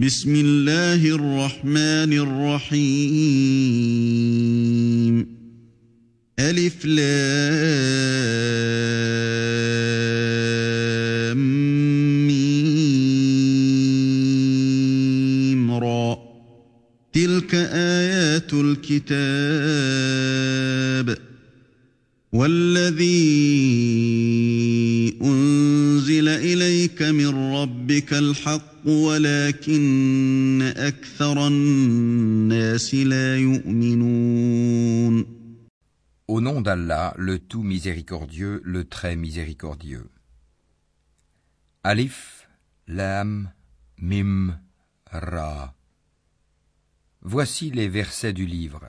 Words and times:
بسم 0.00 0.34
الله 0.34 1.14
الرحمن 1.14 2.12
الرحيم. 2.12 2.86
ألف 6.38 6.84
لام 6.84 7.06
ميم 12.26 13.00
را. 15.70 16.18
تلك 17.12 17.54
آيات 17.54 18.52
الكتاب. 18.52 19.10
والذي 22.32 23.10
أنزل 25.22 26.28
إليك 26.28 27.02
من 27.02 27.26
ربك 27.59 28.13
الحق 28.13 28.87
ولكن 28.87 30.73
أكثر 30.77 31.47
الناس 31.47 32.95
لا 32.95 33.37
يؤمنون 33.37 35.25
Au 36.27 36.41
nom 36.41 36.59
d'Allah, 36.61 37.13
le 37.17 37.37
tout 37.37 37.61
miséricordieux, 37.61 38.59
le 38.63 38.83
très 38.83 39.15
miséricordieux. 39.15 40.09
Alif, 41.83 42.49
Lam, 42.87 43.51
Mim, 43.99 44.59
Ra. 45.11 45.75
Voici 47.21 47.69
les 47.69 47.87
versets 47.87 48.33
du 48.33 48.47
livre, 48.47 48.85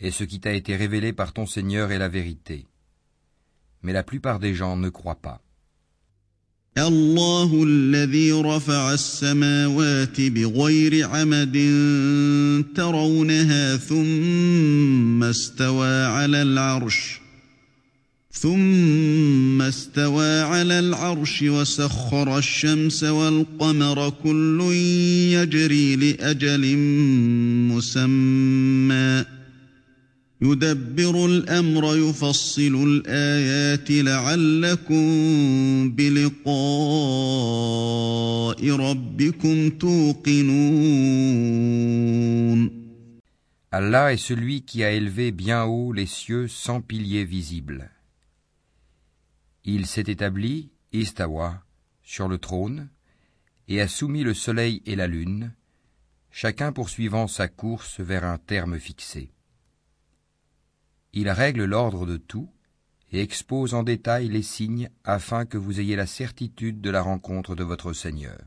et 0.00 0.10
ce 0.10 0.24
qui 0.24 0.40
t'a 0.40 0.54
été 0.54 0.76
révélé 0.76 1.12
par 1.12 1.34
ton 1.34 1.46
Seigneur 1.46 1.92
est 1.92 1.98
la 1.98 2.08
vérité. 2.08 2.66
Mais 3.82 3.92
la 3.92 4.02
plupart 4.02 4.38
des 4.38 4.54
gens 4.54 4.76
ne 4.76 4.88
croient 4.88 5.20
pas. 5.20 5.42
الله 6.77 7.63
الذي 7.67 8.31
رفع 8.31 8.93
السماوات 8.93 10.21
بغير 10.21 11.07
عمد 11.07 11.57
ترونها 12.75 13.77
ثم 13.77 15.23
استوى 15.23 16.05
على 16.05 16.41
العرش 16.41 17.21
ثم 18.31 19.61
استوى 19.61 20.41
على 20.41 20.79
العرش 20.79 21.41
وسخر 21.41 22.37
الشمس 22.37 23.03
والقمر 23.03 24.09
كل 24.23 24.61
يجري 25.31 25.95
لأجل 25.95 26.77
مسمى. 27.67 29.40
يدبر 30.40 31.26
الأمر 31.26 31.96
يفصل 31.96 32.84
الآيات 32.88 33.90
لعلكم 33.90 35.00
بلقاء 35.90 36.56
ربكم 38.70 39.70
توقنون 39.70 41.06
Allah 43.72 44.12
est 44.12 44.16
celui 44.16 44.62
qui 44.62 44.84
a 44.84 44.92
élevé 44.92 45.32
bien 45.32 45.64
haut 45.64 45.92
les 45.92 46.06
cieux 46.06 46.48
sans 46.48 46.80
piliers 46.80 47.24
visibles. 47.24 47.90
Il 49.64 49.86
s'est 49.86 50.04
établi, 50.06 50.70
Istawa, 50.92 51.62
sur 52.02 52.26
le 52.28 52.38
trône, 52.38 52.88
et 53.68 53.82
a 53.82 53.88
soumis 53.88 54.22
le 54.22 54.32
soleil 54.32 54.80
et 54.86 54.96
la 54.96 55.06
lune, 55.06 55.52
chacun 56.30 56.72
poursuivant 56.72 57.26
sa 57.26 57.48
course 57.48 58.00
vers 58.00 58.24
un 58.24 58.38
terme 58.38 58.78
fixé. 58.78 59.32
Il 61.12 61.28
règle 61.30 61.64
l'ordre 61.64 62.06
de 62.06 62.16
tout 62.16 62.48
et 63.12 63.20
expose 63.20 63.74
en 63.74 63.82
détail 63.82 64.28
les 64.28 64.42
signes 64.42 64.90
afin 65.04 65.44
que 65.46 65.58
vous 65.58 65.80
ayez 65.80 65.96
la 65.96 66.06
certitude 66.06 66.80
de 66.80 66.90
la 66.90 67.02
rencontre 67.02 67.54
de 67.54 67.64
votre 67.64 67.92
Seigneur. 67.92 68.38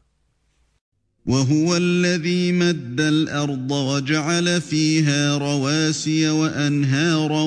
وهو 1.25 1.77
الذي 1.77 2.51
مد 2.51 3.01
الأرض 3.01 3.71
وجعل 3.71 4.61
فيها 4.61 5.37
رواسي 5.37 6.29
وأنهارا 6.29 7.43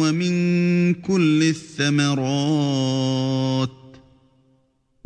ومن 0.00 0.94
كل 0.94 1.42
الثمرات 1.42 2.66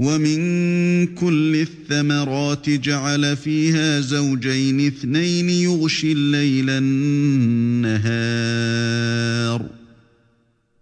ومن 0.00 1.06
كل 1.14 1.56
الثمرات 1.56 2.70
جعل 2.70 3.36
فيها 3.36 4.00
زوجين 4.00 4.86
اثنين 4.86 5.50
يغشي 5.50 6.12
الليل 6.12 6.70
النهار 6.70 8.20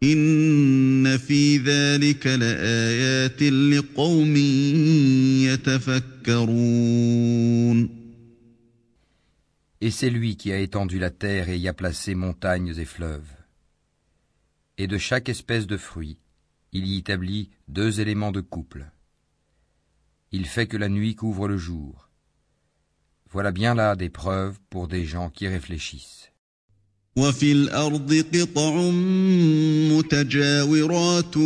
إن 0.03 1.16
في 1.16 1.56
ذلك 1.59 2.26
لآيات 2.26 3.42
لقوم 3.42 4.36
يتفكرون 6.26 6.88
Et 9.81 9.91
c'est 9.92 10.10
lui 10.10 10.36
qui 10.36 10.50
a 10.50 10.59
étendu 10.59 10.98
la 10.98 11.10
terre 11.10 11.48
et 11.48 11.56
y 11.56 11.69
a 11.69 11.72
placé 11.72 12.16
montagnes 12.16 12.75
et 12.76 12.84
fleuves. 12.84 13.32
Et 14.76 14.88
de 14.88 14.98
chaque 14.98 15.28
espèce 15.28 15.69
de 15.69 15.76
fruit, 15.76 16.19
il 16.72 16.84
y 16.86 16.98
établit 16.98 17.50
deux 17.69 18.00
éléments 18.00 18.32
de 18.32 18.41
couple. 18.41 18.91
Il 20.32 20.47
fait 20.47 20.66
que 20.66 20.76
la 20.76 20.88
nuit 20.88 21.14
couvre 21.14 21.48
le 21.48 21.56
jour. 21.56 22.10
Voilà 23.31 23.53
bien 23.53 23.75
là 23.75 23.97
des 23.97 24.10
preuves 24.10 24.59
pour 24.70 24.88
des 24.88 25.04
gens 25.04 25.31
qui 25.31 25.47
réfléchissent. 25.48 26.28
وفي 27.19 27.53
الأرض 27.53 28.25
قطع 28.34 28.91
متجاورات 29.91 31.36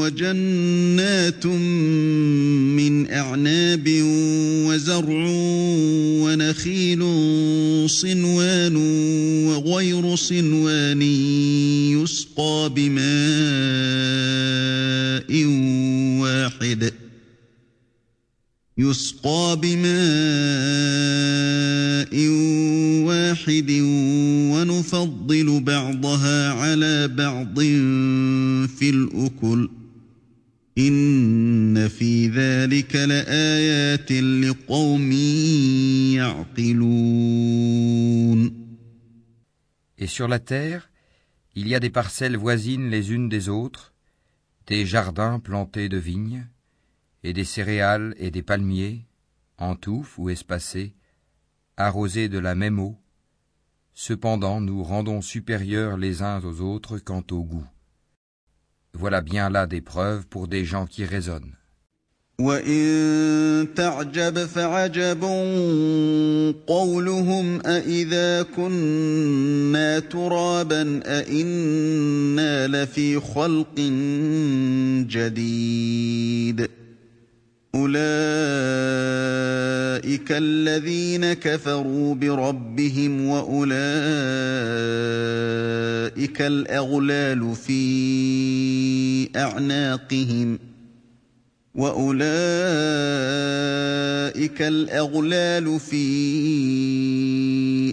وجنات 0.00 1.46
من 2.76 3.10
أعناب 3.10 3.88
وزرع 4.66 5.26
ونخيل 6.24 7.02
صنوان 7.90 8.76
وغير 9.46 10.16
صنوان 10.16 11.02
يسقى 18.92 19.58
بماء 19.62 19.88
واحد 23.06 23.70
ونفضل 24.52 25.60
بعضها 25.60 26.52
على 26.52 27.08
بعض 27.08 27.60
في 28.68 28.90
الأكل 28.90 29.70
إن 30.78 31.88
في 31.88 32.28
ذلك 32.28 32.96
لآيات 32.96 34.12
لقوم 34.12 35.12
يعقلون 36.12 37.38
Et 40.00 40.06
sur 40.06 40.28
la 40.28 40.38
terre, 40.38 40.90
il 41.56 41.66
y 41.66 41.74
a 41.74 41.80
des 41.80 41.90
parcelles 41.90 42.36
voisines 42.36 42.88
les 42.88 43.10
unes 43.10 43.28
des 43.28 43.48
autres, 43.48 43.92
des 44.68 44.86
jardins 44.86 45.40
plantés 45.40 45.88
de 45.88 45.96
vignes, 45.98 46.46
et 47.23 47.33
des 47.33 47.45
céréales 47.45 48.13
et 48.17 48.31
des 48.31 48.43
palmiers, 48.43 49.05
en 49.57 49.75
touffes 49.75 50.17
ou 50.17 50.29
espacés, 50.29 50.93
arrosés 51.77 52.29
de 52.29 52.39
la 52.39 52.55
même 52.55 52.79
eau. 52.79 52.97
Cependant, 53.93 54.59
nous 54.59 54.83
rendons 54.83 55.21
supérieurs 55.21 55.97
les 55.97 56.21
uns 56.21 56.41
aux 56.43 56.61
autres 56.61 56.97
quant 56.97 57.23
au 57.31 57.43
goût. 57.43 57.67
Voilà 58.93 59.21
bien 59.21 59.49
là 59.49 59.65
des 59.67 59.81
preuves 59.81 60.27
pour 60.27 60.47
des 60.47 60.65
gens 60.65 60.85
qui 60.85 61.05
raisonnent. 61.05 61.55
أولئك 77.75 78.03
الذين 80.31 81.33
كفروا 81.33 82.15
بربهم 82.15 83.27
وأولئك 83.27 83.73
الأغلال 86.41 87.55
في 87.55 89.29
أعناقهم 89.35 90.59
وأولئك 91.75 92.23
الأغلال 94.61 95.79
في 95.79 96.03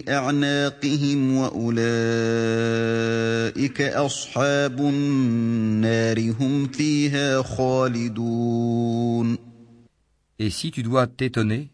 أعناقهم 0.09 1.37
وأولئك 1.37 1.81
أصحاب 3.81 4.79
النار 4.79 6.33
هم 6.39 6.67
فيها 6.67 7.41
خالدون 7.41 9.50
Et 10.41 10.49
si 10.49 10.71
tu 10.71 10.81
dois 10.81 11.05
t'étonner, 11.05 11.71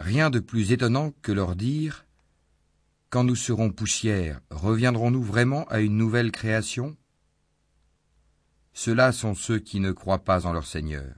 rien 0.00 0.28
de 0.28 0.40
plus 0.40 0.72
étonnant 0.72 1.12
que 1.22 1.30
leur 1.30 1.54
dire 1.54 2.06
Quand 3.08 3.22
nous 3.22 3.36
serons 3.36 3.70
poussière, 3.70 4.40
reviendrons-nous 4.50 5.22
vraiment 5.22 5.64
à 5.68 5.78
une 5.78 5.96
nouvelle 5.96 6.32
création? 6.32 6.96
Ceux-là 8.72 9.12
sont 9.12 9.36
ceux 9.36 9.60
qui 9.60 9.78
ne 9.78 9.92
croient 9.92 10.24
pas 10.24 10.44
en 10.44 10.52
leur 10.52 10.66
Seigneur, 10.66 11.14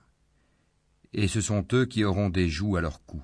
et 1.15 1.29
ce 1.29 1.41
sont 1.41 1.67
eux 1.73 1.87
qui 1.87 2.05
auront 2.05 2.29
des 2.29 2.51
joues 2.51 2.77
à 2.77 2.83
leur 2.83 3.03
cou. 3.07 3.23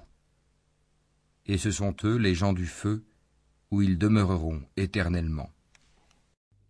et 1.45 1.59
ce 1.59 1.71
sont 1.71 1.95
eux 2.05 2.17
les 2.17 2.35
gens 2.35 2.55
du 2.55 2.65
feu, 2.65 3.05
où 3.71 3.83
ils 3.83 3.99
demeureront 3.99 4.63
éternellement. 4.79 5.51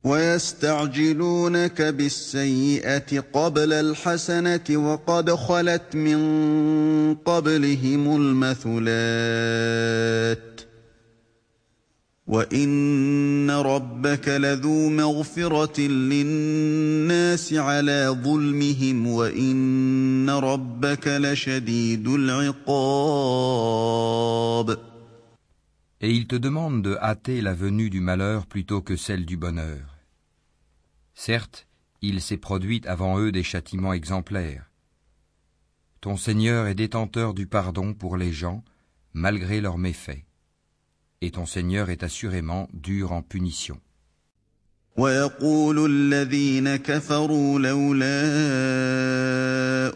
ويستعجلونك 0.05 1.83
بالسيئة 1.83 3.21
قبل 3.33 3.73
الحسنة 3.73 4.65
وقد 4.71 5.31
خلت 5.31 5.97
من 5.97 7.15
قبلهم 7.15 8.17
المثلات 8.17 8.83
وإن 12.27 13.51
ربك 13.51 14.29
لذو 14.29 14.89
مغفرة 14.89 15.81
للناس 15.81 17.55
على 17.55 18.17
ظلمهم 18.25 19.07
وإن 19.07 20.31
ربك 20.31 21.09
لشديد 21.09 22.09
العقاب 22.09 23.33
Et 26.05 26.11
il 26.11 26.27
te 26.27 26.35
demande 26.35 26.83
de 26.83 26.97
hâter 27.01 27.41
la 27.41 27.55
venue 27.55 27.89
du 27.89 28.01
malheur 28.01 28.47
plutôt 28.47 28.81
que 28.81 28.97
celle 28.97 29.25
du 29.25 29.37
bonheur. 29.37 29.92
Certes, 31.14 31.68
il 32.02 32.22
s'est 32.22 32.38
produit 32.38 32.82
avant 32.86 33.20
eux 33.20 33.32
des 33.32 33.44
châtiments 33.44 33.94
exemplaires. 33.94 34.72
Ton 36.02 36.18
Seigneur 36.18 36.68
est 36.68 36.76
détenteur 36.76 37.34
du 37.34 37.48
pardon 37.48 37.94
pour 37.94 38.18
les 38.18 38.32
gens, 38.32 38.64
malgré 39.14 39.62
leurs 39.62 39.80
méfaits 39.80 40.28
et 41.22 41.32
ton 41.32 41.46
Seigneur 41.46 41.90
est 41.90 42.04
assurément 42.04 42.68
dur 42.74 43.12
en 43.12 43.22
punition. 43.22 43.80
ويقول 44.98 45.92
الذين 45.92 46.76
كفروا 46.76 47.60
لولا 47.60 48.24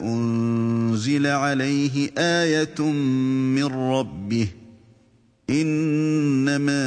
أنزل 0.02 1.28
عليه 1.28 2.12
آية 2.18 2.82
من 2.82 3.64
ربه 3.64 4.48
إنما 5.50 6.82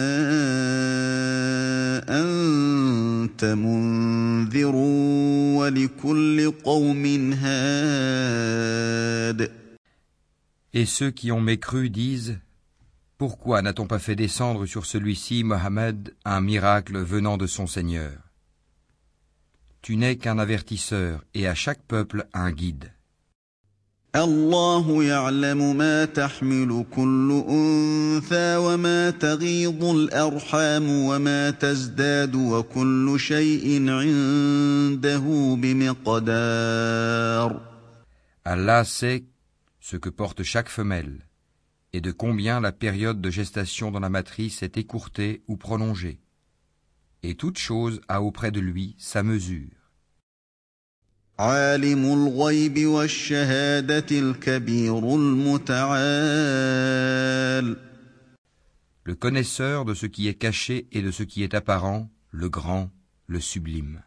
أنت 3.19 3.45
منذر 3.45 4.75
ولكل 5.57 6.51
قوم 6.51 7.33
هاد 7.33 8.85
Et 10.77 10.87
ceux 10.87 11.13
qui 11.13 11.31
ont 11.31 11.41
mécru 11.41 11.89
disent 11.89 12.41
pourquoi 13.17 13.63
n'a-t-on 13.63 13.87
pas 13.87 14.01
fait 14.01 14.17
descendre 14.17 14.67
sur 14.67 14.87
celui-ci, 14.87 15.45
Mohammed, 15.45 16.15
un 16.25 16.41
miracle 16.41 16.99
venant 16.99 17.37
de 17.37 17.47
son 17.47 17.69
Seigneur 17.69 18.19
Tu 19.83 19.97
n'es 19.97 20.17
qu'un 20.17 20.39
avertisseur 20.39 21.25
et 21.33 21.47
à 21.47 21.55
chaque 21.55 21.83
peuple 21.85 22.27
un 22.35 22.51
guide. 22.51 22.93
Allah 38.46 38.84
sait 38.84 39.26
ce 39.80 39.96
que 39.96 40.10
porte 40.10 40.42
chaque 40.42 40.70
femelle 40.70 41.28
et 41.94 42.02
de 42.02 42.12
combien 42.12 42.60
la 42.60 42.72
période 42.72 43.22
de 43.22 43.30
gestation 43.30 43.92
dans 43.92 44.00
la 44.00 44.10
matrice 44.10 44.64
est 44.64 44.78
écourtée 44.78 45.44
ou 45.48 45.56
prolongée. 45.56 46.20
Et 47.22 47.36
toute 47.36 47.60
chose 47.60 48.02
a 48.08 48.24
auprès 48.24 48.50
de 48.52 48.60
lui 48.60 48.96
sa 48.98 49.22
mesure. 49.22 49.79
Le 59.06 59.16
connaisseur 59.16 59.86
de 59.86 59.94
ce 59.94 60.06
qui 60.06 60.28
est 60.28 60.34
caché 60.34 60.88
et 60.92 61.02
de 61.02 61.12
ce 61.12 61.24
qui 61.24 61.44
est 61.44 61.54
apparent, 61.54 62.10
le 62.32 62.50
grand, 62.50 62.92
le 63.28 63.40
sublime. 63.40 64.02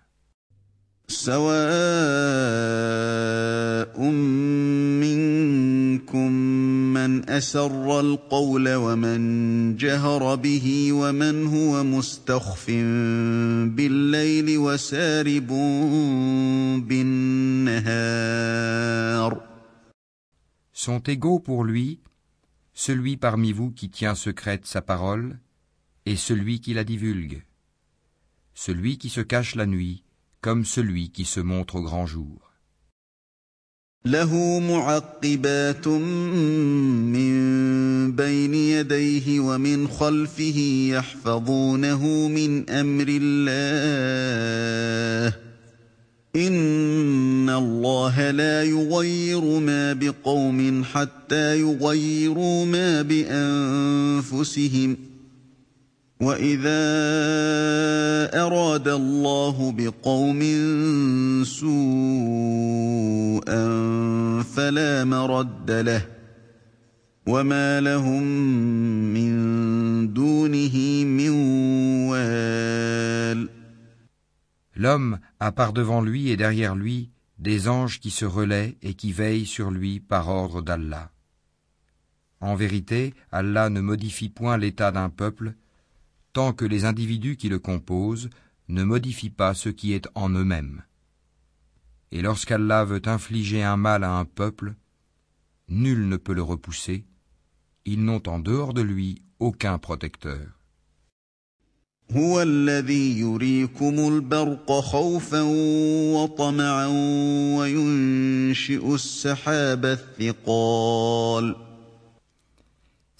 Sont 20.72 21.02
égaux 21.06 21.38
pour 21.38 21.64
lui 21.64 22.00
celui 22.74 23.16
parmi 23.16 23.52
vous 23.52 23.70
qui 23.70 23.90
tient 23.90 24.14
secrète 24.14 24.66
sa 24.66 24.82
parole 24.82 25.38
et 26.06 26.16
celui 26.16 26.60
qui 26.60 26.74
la 26.74 26.84
divulgue, 26.84 27.44
celui 28.54 28.98
qui 28.98 29.08
se 29.08 29.20
cache 29.20 29.54
la 29.54 29.66
nuit 29.66 30.04
comme 30.40 30.64
celui 30.64 31.10
qui 31.10 31.24
se 31.24 31.40
montre 31.40 31.76
au 31.76 31.82
grand 31.82 32.06
jour. 32.06 32.51
له 34.04 34.58
معقبات 34.58 35.88
من 35.88 37.32
بين 38.12 38.54
يديه 38.54 39.40
ومن 39.40 39.88
خلفه 39.88 40.88
يحفظونه 40.90 42.28
من 42.28 42.70
أمر 42.70 43.06
الله. 43.08 43.52
إن 46.36 47.50
الله 47.50 48.30
لا 48.30 48.62
يغير 48.64 49.44
ما 49.44 49.92
بقوم 49.92 50.84
حتى 50.84 51.60
يغيروا 51.60 52.64
ما 52.64 53.02
بأنفسهم. 53.02 54.96
واذا 56.21 56.81
اراد 58.33 58.87
الله 58.87 59.71
بقوم 59.77 60.41
سوءا 61.43 62.87
فلا 64.43 65.03
مرد 65.03 65.71
له 65.71 66.05
وما 67.27 67.81
لهم 67.81 68.23
من 69.13 69.33
دونه 70.13 71.05
من 71.05 71.29
وال 72.09 73.49
L'homme 74.75 75.19
a 75.39 75.51
par 75.51 75.73
devant 75.73 76.01
lui 76.01 76.29
et 76.29 76.37
derrière 76.37 76.75
lui 76.75 77.09
des 77.39 77.67
anges 77.67 77.99
qui 77.99 78.11
se 78.11 78.25
relaient 78.25 78.77
et 78.81 78.93
qui 78.93 79.11
veillent 79.11 79.47
sur 79.47 79.71
lui 79.71 79.99
par 79.99 80.29
ordre 80.29 80.61
d'Allah. 80.61 81.11
En 82.41 82.55
vérité, 82.55 83.15
Allah 83.31 83.69
ne 83.69 83.81
modifie 83.81 84.29
point 84.29 84.57
l'état 84.57 84.91
d'un 84.91 85.09
peuple 85.09 85.53
tant 86.32 86.52
que 86.52 86.64
les 86.64 86.84
individus 86.84 87.36
qui 87.36 87.48
le 87.48 87.58
composent 87.58 88.30
ne 88.68 88.84
modifient 88.84 89.30
pas 89.30 89.54
ce 89.54 89.68
qui 89.68 89.92
est 89.92 90.08
en 90.14 90.30
eux-mêmes. 90.30 90.82
Et 92.10 92.22
lorsqu'Allah 92.22 92.84
veut 92.84 93.02
infliger 93.06 93.62
un 93.62 93.76
mal 93.76 94.04
à 94.04 94.12
un 94.12 94.24
peuple, 94.24 94.74
nul 95.68 96.08
ne 96.08 96.16
peut 96.16 96.34
le 96.34 96.42
repousser, 96.42 97.04
ils 97.84 98.04
n'ont 98.04 98.22
en 98.28 98.38
dehors 98.38 98.74
de 98.74 98.82
lui 98.82 99.22
aucun 99.38 99.78
protecteur. 99.78 100.58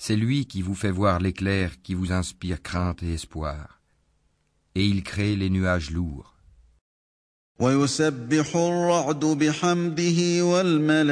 C'est 0.02 0.16
lui 0.16 0.46
qui 0.46 0.62
vous 0.62 0.76
fait 0.76 0.92
voir 0.92 1.20
l'éclair 1.20 1.82
qui 1.82 1.94
vous 1.96 2.12
inspire 2.12 2.62
crainte 2.62 3.02
et 3.04 3.14
espoir. 3.14 3.82
Et 4.76 4.86
il 4.86 5.04
crée 5.04 5.36
les 5.36 5.50
nuages 5.50 5.90
lourds. 5.92 6.38
ويسبح 7.60 8.56
الرعد 8.56 9.26
بحمده 9.26 10.46
والملائكة 10.46 11.08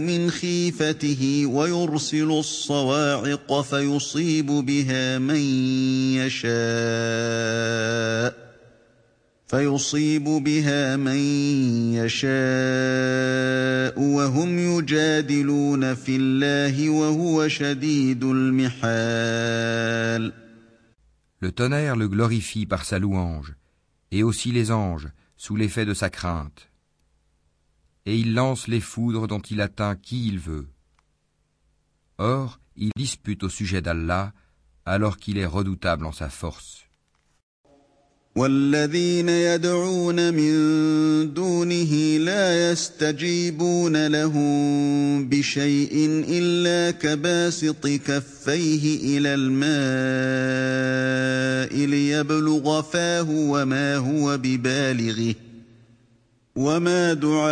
من 0.00 0.30
خيفته 0.30 1.46
ويرسل 1.46 2.30
الصواعق 2.30 3.60
فيصيب 3.60 4.46
بها 4.46 5.18
من 5.18 5.40
يشاء 6.20 6.50
فيصيب 9.50 10.24
بها 10.24 10.96
من 10.96 11.16
يشاء 11.94 12.30
وهم 14.00 14.58
يجادلون 14.58 15.94
في 15.94 16.16
الله 16.16 16.90
وهو 16.90 17.48
شديد 17.48 18.24
المحال 18.24 19.60
Le 21.42 21.52
tonnerre 21.52 21.96
le 21.96 22.06
glorifie 22.06 22.66
par 22.66 22.84
sa 22.84 22.98
louange, 22.98 23.54
et 24.10 24.22
aussi 24.22 24.52
les 24.52 24.70
anges, 24.70 25.08
sous 25.36 25.56
l'effet 25.56 25.86
de 25.86 25.94
sa 25.94 26.10
crainte. 26.10 26.70
Et 28.04 28.16
il 28.18 28.34
lance 28.34 28.68
les 28.68 28.80
foudres 28.80 29.26
dont 29.26 29.40
il 29.40 29.62
atteint 29.62 29.96
qui 29.96 30.28
il 30.28 30.38
veut. 30.38 30.68
Or, 32.18 32.60
il 32.76 32.90
dispute 32.94 33.42
au 33.42 33.48
sujet 33.48 33.80
d'Allah, 33.80 34.32
alors 34.84 35.16
qu'il 35.16 35.38
est 35.38 35.46
redoutable 35.46 36.04
en 36.04 36.12
sa 36.12 36.28
force. 36.28 36.84
والذين 38.35 39.29
يدعون 39.29 40.33
من 40.33 40.53
دونه 41.33 42.17
لا 42.17 42.71
يستجيبون 42.71 44.07
لهم 44.07 45.29
بشيء 45.29 46.23
إلا 46.29 46.91
كباسط 46.91 47.87
كفيه 47.87 49.17
إلى 49.17 49.33
الماء 49.33 49.75
ليبلغ 51.85 52.81
فاه 52.81 53.29
وما 53.29 53.95
هو 53.97 54.37
ببالغه 54.37 55.35
وما 56.55 57.13
دعاء 57.13 57.45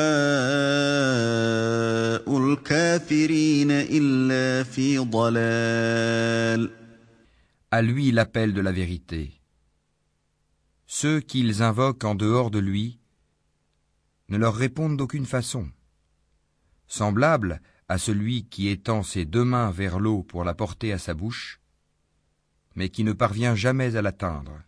الكافرين 2.38 3.72
إلا 3.72 4.64
في 4.64 4.98
ضلال 4.98 6.70
À 7.76 7.82
lui 7.82 8.12
l'appel 8.12 8.54
de 8.54 8.62
la 8.62 8.72
vérité. 8.72 9.43
Ceux 10.96 11.22
qu'ils 11.22 11.64
invoquent 11.64 12.04
en 12.04 12.14
dehors 12.14 12.52
de 12.52 12.60
lui 12.60 13.00
ne 14.30 14.38
leur 14.38 14.54
répondent 14.54 14.96
d'aucune 14.96 15.26
façon. 15.26 15.72
Semblable 16.86 17.64
à 17.90 17.98
celui 17.98 18.46
qui 18.46 18.68
étend 18.68 19.02
ses 19.02 19.26
deux 19.26 19.44
mains 19.44 19.72
vers 19.72 19.98
l'eau 20.00 20.22
pour 20.22 20.44
la 20.44 20.54
porter 20.54 20.94
à 20.94 21.00
sa 21.00 21.16
bouche, 21.16 21.60
mais 22.76 22.90
qui 22.90 23.04
ne 23.04 23.12
parvient 23.12 23.56
jamais 23.56 23.96
à 23.96 24.04
l'atteindre. 24.04 24.62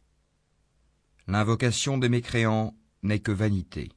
L'invocation 1.28 2.00
des 2.00 2.10
mécréants 2.10 2.76
n'est 3.04 3.20
que 3.20 3.32
vanité. 3.32 3.92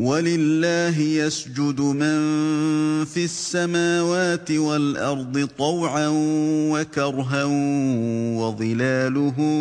ولله 0.00 0.98
يسجد 0.98 1.80
من 1.80 3.04
في 3.04 3.24
السماوات 3.24 4.50
والارض 4.50 5.48
طوعا 5.58 6.08
وكرها 6.72 7.44
وظلالهم 8.40 9.54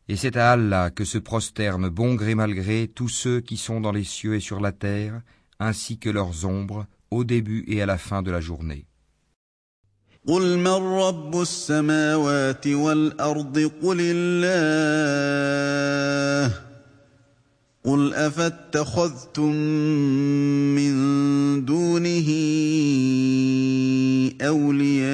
Et 0.07 0.15
c'est 0.17 0.37
à 0.37 0.51
Allah 0.51 0.91
que 0.91 1.03
se 1.03 1.17
prosternent 1.17 1.89
bon 1.89 2.13
gré 2.13 2.35
mal 2.35 2.53
gré 2.53 2.87
tous 2.87 3.09
ceux 3.09 3.41
qui 3.41 3.57
sont 3.57 3.81
dans 3.81 3.91
les 3.91 4.03
cieux 4.03 4.35
et 4.35 4.39
sur 4.39 4.59
la 4.59 4.71
terre, 4.71 5.23
ainsi 5.59 5.97
que 5.97 6.11
leurs 6.11 6.45
ombres, 6.45 6.85
au 7.09 7.23
début 7.23 7.65
et 7.67 7.81
à 7.81 7.87
la 7.87 7.97
fin 7.97 8.21
de 8.21 8.29
la 8.29 8.39
journée. 8.39 8.85
قل 10.26 10.58
من 10.58 10.66
رب 11.00 11.40
السماوات 11.40 12.66
والأرض 12.66 13.70
قل 13.82 13.98
الله 14.00 15.10
قل 17.84 18.14
أفاتخذتم 18.14 19.52
من 20.76 20.94
دونه 21.64 22.28
أولياء 24.42 25.10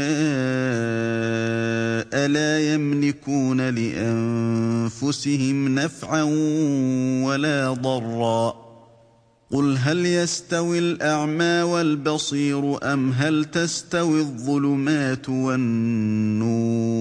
لا 2.26 2.74
يملكون 2.74 3.60
لأنفسهم 3.70 5.28
نفعا 5.74 6.22
ولا 7.24 7.72
ضرا 7.72 8.65
قل 9.52 9.76
هل 9.78 10.06
يستوي 10.06 10.78
الأعمى 10.78 11.62
والبصير 11.62 12.92
أم 12.92 13.12
هل 13.12 13.44
تستوي 13.44 14.20
الظلمات 14.20 15.28
والنور 15.28 16.96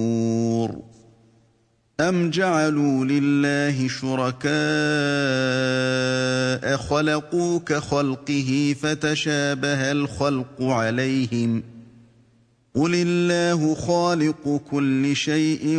أم 2.00 2.30
جعلوا 2.30 3.04
لله 3.04 3.88
شركاء 3.88 4.46
خلقوا 6.76 7.58
كخلقه 7.58 8.76
فتشابه 8.80 9.92
الخلق 9.92 10.62
عليهم 10.62 11.62
قل 12.74 12.94
الله 12.94 13.74
خالق 13.74 14.60
كل 14.70 15.16
شيء 15.16 15.78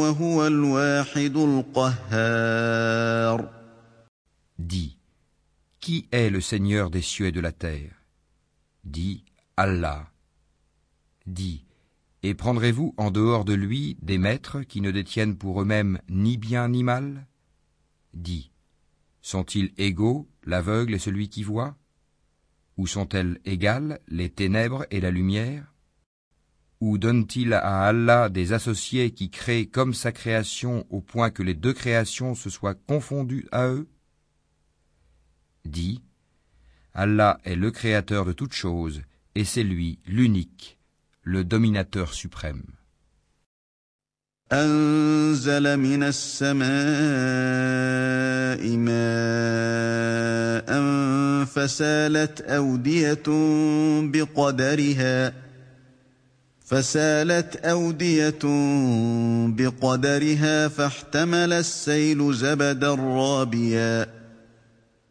وهو 0.00 0.46
الواحد 0.46 1.36
القهار 1.36 2.86
Dis, 4.58 4.95
Qui 5.86 6.08
est 6.10 6.30
le 6.30 6.40
Seigneur 6.40 6.90
des 6.90 7.00
cieux 7.00 7.26
et 7.26 7.30
de 7.30 7.38
la 7.38 7.52
terre? 7.52 8.02
Dit 8.82 9.24
Allah. 9.56 10.10
Dit 11.26 11.64
Et 12.24 12.34
prendrez-vous 12.34 12.92
en 12.96 13.12
dehors 13.12 13.44
de 13.44 13.54
lui 13.54 13.96
des 14.02 14.18
maîtres 14.18 14.62
qui 14.62 14.80
ne 14.80 14.90
détiennent 14.90 15.36
pour 15.36 15.62
eux-mêmes 15.62 16.00
ni 16.08 16.38
bien 16.38 16.70
ni 16.70 16.82
mal? 16.82 17.28
Dit 18.14 18.50
Sont-ils 19.22 19.72
égaux, 19.78 20.28
l'aveugle 20.42 20.92
et 20.92 20.98
celui 20.98 21.28
qui 21.28 21.44
voit? 21.44 21.76
Ou 22.76 22.88
sont-elles 22.88 23.38
égales, 23.44 24.00
les 24.08 24.30
ténèbres 24.30 24.86
et 24.90 25.00
la 25.00 25.12
lumière? 25.12 25.72
Ou 26.80 26.98
donne-t-il 26.98 27.52
à 27.52 27.84
Allah 27.84 28.28
des 28.28 28.52
associés 28.52 29.12
qui 29.12 29.30
créent 29.30 29.68
comme 29.68 29.94
sa 29.94 30.10
création 30.10 30.84
au 30.90 31.00
point 31.00 31.30
que 31.30 31.44
les 31.44 31.54
deux 31.54 31.74
créations 31.74 32.34
se 32.34 32.50
soient 32.50 32.74
confondues 32.74 33.46
à 33.52 33.68
eux? 33.68 33.88
dit 35.65 36.01
Allah 36.93 37.39
est 37.45 37.55
le 37.55 37.71
créateur 37.71 38.25
de 38.25 38.33
toutes 38.33 38.53
choses 38.53 39.01
et 39.35 39.45
c'est 39.45 39.63
lui 39.63 39.99
l'unique, 40.07 40.77
le 41.23 41.43
dominateur 41.43 42.13
suprême. 42.13 42.63
أنزل 44.53 45.77
من 45.77 46.03
السماء 46.03 46.67
ماء 48.77 50.71
فسالت 51.45 52.41
أودية 52.41 53.23
بقدرها 54.11 55.33
فسالت 56.65 57.55
أودية 57.55 58.39
بقدرها 59.47 60.67
فاحتمل 60.67 61.53
السيل 61.53 62.33
زبدا 62.33 62.93
رابيا 62.95 64.14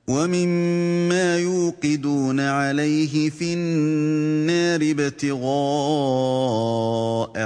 ومما 0.07 1.37
يوقدون 1.37 2.39
عليه 2.39 3.29
في 3.29 3.53
النار 3.53 4.79
ابتغاء 4.91 5.47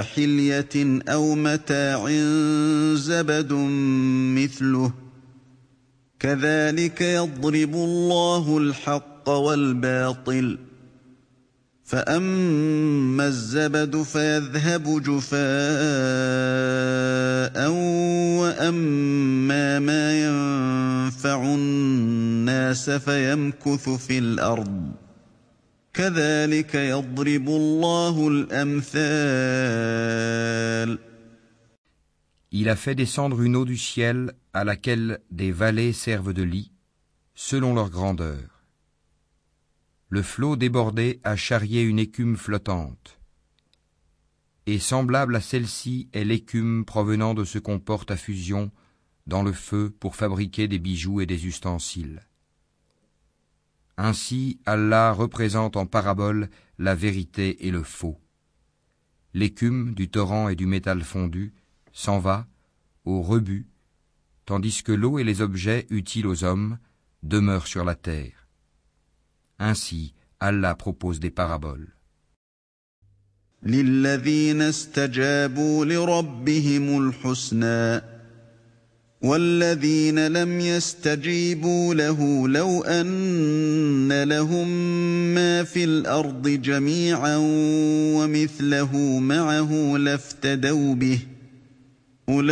حليه 0.02 1.00
أو 1.08 1.34
متاع 1.34 2.08
زبد 2.94 3.52
مثله 4.38 4.92
كذلك 6.18 7.00
يضرب 7.00 7.74
الله 7.74 8.58
الحق 8.58 9.28
والباطل 9.28 10.58
فاما 11.90 13.26
الزبد 13.26 14.02
فيذهب 14.02 15.02
جفاء 15.02 15.40
واما 18.40 19.78
ما 19.78 20.04
ينفع 20.24 21.42
الناس 21.42 22.90
فيمكث 22.90 23.88
في 23.88 24.18
الأرض 24.18 24.92
كذلك 25.94 26.74
يضرب 26.74 27.48
الله 27.48 28.28
الامثال 28.28 29.50
Il 32.52 32.68
a 32.68 32.76
fait 32.76 32.94
descendre 32.94 33.42
une 33.42 33.56
eau 33.56 33.64
du 33.64 33.76
ciel 33.76 34.32
à 34.52 34.62
laquelle 34.64 35.18
des 35.32 35.50
vallées 35.50 35.92
servent 35.92 36.32
de 36.32 36.42
lit, 36.44 36.70
selon 37.34 37.74
leur 37.74 37.90
grandeur. 37.90 38.59
Le 40.10 40.22
flot 40.22 40.56
débordé 40.56 41.20
a 41.22 41.36
charrié 41.36 41.82
une 41.82 42.00
écume 42.00 42.36
flottante. 42.36 43.20
Et 44.66 44.80
semblable 44.80 45.36
à 45.36 45.40
celle-ci 45.40 46.08
est 46.12 46.24
l'écume 46.24 46.84
provenant 46.84 47.32
de 47.32 47.44
ce 47.44 47.58
qu'on 47.60 47.78
porte 47.78 48.10
à 48.10 48.16
fusion 48.16 48.72
dans 49.28 49.44
le 49.44 49.52
feu 49.52 49.94
pour 50.00 50.16
fabriquer 50.16 50.66
des 50.66 50.80
bijoux 50.80 51.20
et 51.20 51.26
des 51.26 51.46
ustensiles. 51.46 52.26
Ainsi 53.96 54.58
Allah 54.66 55.12
représente 55.12 55.76
en 55.76 55.86
parabole 55.86 56.50
la 56.78 56.96
vérité 56.96 57.68
et 57.68 57.70
le 57.70 57.84
faux. 57.84 58.20
L'écume 59.32 59.94
du 59.94 60.10
torrent 60.10 60.48
et 60.48 60.56
du 60.56 60.66
métal 60.66 61.02
fondu 61.02 61.52
s'en 61.92 62.18
va 62.18 62.48
au 63.04 63.22
rebut, 63.22 63.68
tandis 64.44 64.82
que 64.82 64.92
l'eau 64.92 65.20
et 65.20 65.24
les 65.24 65.40
objets 65.40 65.86
utiles 65.90 66.26
aux 66.26 66.42
hommes 66.42 66.78
demeurent 67.22 67.68
sur 67.68 67.84
la 67.84 67.94
terre. 67.94 68.39
Ainsi, 69.60 70.14
Allah 70.40 70.74
propose 70.74 71.20
des 71.20 71.30
paraboles. 71.30 71.88
للذين 73.62 74.62
استجابوا 74.62 75.84
لربهم 75.84 77.08
الحسنى 77.08 78.02
والذين 79.22 80.26
لم 80.26 80.60
يستجيبوا 80.60 81.94
له 81.94 82.48
لو 82.48 82.82
ان 82.82 84.22
لهم 84.22 84.68
ما 85.34 85.64
في 85.64 85.84
الأرض 85.84 86.48
جميعا 86.48 87.36
ومثله 88.16 88.96
معه 89.18 89.96
لافتدوا 89.96 90.94
به 90.94 91.18
اولئك 92.28 92.50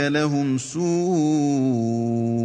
لهم 0.00 0.58
سوء 0.58 2.37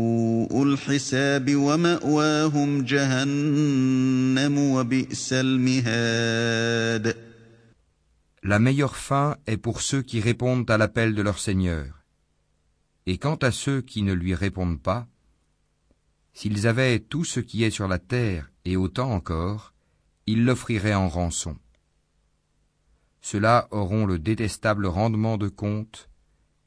الحساب 0.83 1.57
وماواهم 1.57 2.85
جهنم 2.85 4.59
وبئس 4.59 5.33
المهاد 5.33 7.17
La 8.43 8.59
meilleure 8.59 8.97
fin 8.97 9.37
est 9.47 9.57
pour 9.57 9.81
ceux 9.83 10.03
qui 10.03 10.21
répondent 10.21 10.71
à 10.71 10.79
l'appel 10.79 11.15
de 11.15 11.23
leur 11.23 11.39
Seigneur. 11.39 12.05
Et 13.07 13.19
quant 13.19 13.35
à 13.37 13.51
ceux 13.51 13.81
qui 13.83 14.03
ne 14.03 14.13
lui 14.13 14.35
répondent 14.35 14.81
pas, 14.81 15.09
s'ils 16.33 16.67
avaient 16.69 17.01
tout 17.01 17.25
ce 17.25 17.41
qui 17.41 17.65
est 17.65 17.71
sur 17.71 17.89
la 17.89 17.99
terre 17.99 18.51
et 18.65 18.77
autant 18.77 19.11
encore, 19.11 19.75
ils 20.27 20.45
l'offriraient 20.45 20.95
en 20.95 21.09
rançon. 21.09 21.57
Ceux-là 23.23 23.67
auront 23.71 24.07
le 24.07 24.19
détestable 24.19 24.87
rendement 24.87 25.37
de 25.37 25.49
compte, 25.49 26.09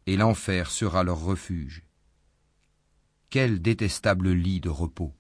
et 0.08 0.18
l'enfer 0.18 0.72
sera 0.72 1.04
leur 1.04 1.20
refuge. 1.20 1.84
Quel 3.31 3.61
détestable 3.61 4.31
lit 4.31 4.61
de 4.61 4.69
repos. 4.69 5.13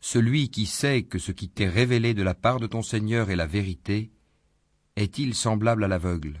Celui 0.00 0.50
qui 0.50 0.66
sait 0.66 1.02
que 1.04 1.18
ce 1.18 1.32
qui 1.32 1.48
t'est 1.48 1.68
révélé 1.68 2.12
de 2.12 2.22
la 2.22 2.34
part 2.34 2.60
de 2.60 2.66
ton 2.66 2.82
Seigneur 2.82 3.30
est 3.30 3.36
la 3.36 3.46
vérité, 3.46 4.10
est-il 4.96 5.34
semblable 5.34 5.84
à 5.84 5.88
l'aveugle? 5.88 6.40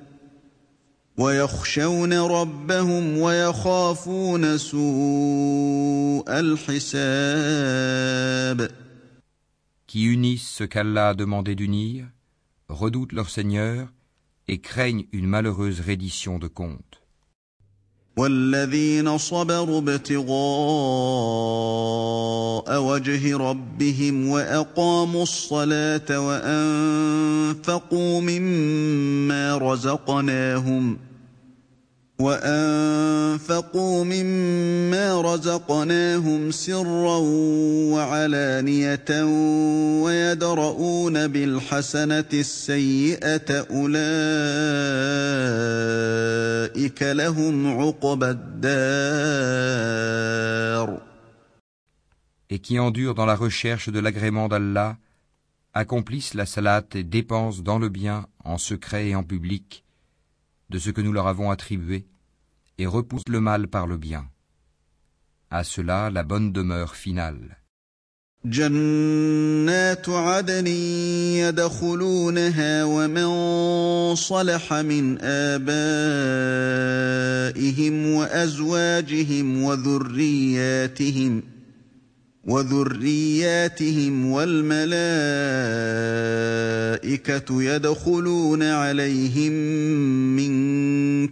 ويخشون 1.21 2.13
ربهم 2.13 3.17
ويخافون 3.17 4.57
سوء 4.57 6.39
الحساب 6.39 7.91
Qui 9.87 10.03
unissent 10.05 10.55
ce 10.59 10.63
qu'Allah 10.63 11.09
a 11.09 11.13
demandé 11.13 11.53
d'unir, 11.53 12.07
redoutent 12.69 13.11
leur 13.11 13.29
Seigneur 13.29 13.89
et 14.47 14.61
craignent 14.61 15.05
une 15.11 15.27
malheureuse 15.27 15.81
reddition 15.81 16.39
de 16.39 16.47
compte. 16.47 17.01
والذين 18.17 19.17
صبروا 19.17 19.81
ابتغاء 19.81 20.31
وجه 22.83 23.37
ربهم 23.37 24.29
واقاموا 24.29 25.23
الصلاه 25.23 26.19
وانفقوا 26.19 28.21
مما 28.21 29.57
رزقناهم 29.57 30.97
وانفقوا 32.20 34.04
مما 34.04 35.20
رزقناهم 35.20 36.50
سرا 36.50 37.18
وعلانيه 37.92 39.24
ويدرؤون 40.02 41.26
بالحسنه 41.26 42.24
السيئه 42.32 43.66
اولئك 43.70 43.92
لهم 47.02 47.80
عقبى 47.80 48.30
الدار 48.30 49.46
Et 52.48 52.60
qui 52.60 52.78
endurent 52.78 53.16
dans 53.16 53.26
la 53.26 53.34
recherche 53.34 53.88
de 53.88 53.98
l'agrément 53.98 54.46
d'Allah, 54.48 54.96
accomplissent 55.74 56.34
la 56.34 56.46
salat 56.46 56.84
et 56.94 57.02
dépensent 57.02 57.60
dans 57.60 57.80
le 57.80 57.88
bien, 57.88 58.26
en 58.44 58.56
secret 58.56 59.08
et 59.08 59.16
en 59.16 59.24
public, 59.24 59.84
de 60.70 60.78
ce 60.78 60.90
que 60.90 61.00
nous 61.00 61.12
leur 61.12 61.26
avons 61.26 61.50
attribué, 61.50 62.06
et 62.81 62.87
repousse 62.87 63.29
le 63.29 63.39
mal 63.39 63.67
par 63.67 63.85
le 63.85 63.97
bien. 63.97 64.25
À 65.51 65.63
cela 65.63 66.09
la 66.09 66.23
bonne 66.23 66.51
demeure 66.51 66.95
finale. 66.95 67.57
جنات 68.45 70.09
عدن 70.09 70.67
يدخلونها 71.37 72.83
ومن 72.83 73.29
صلح 74.15 74.73
من 74.73 75.17
آبائهم 75.21 75.65
وأزواجهم 78.07 79.63
وذرياتهم 79.63 81.43
وذرياتهم 82.43 84.31
والملائكة 84.31 84.91
يدخلون 87.63 88.63
عليهم 88.63 89.51
من 90.35 91.27